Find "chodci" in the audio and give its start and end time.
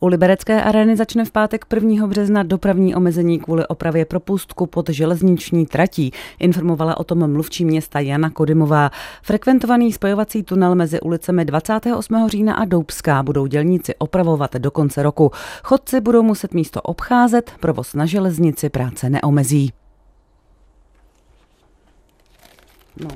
15.62-16.00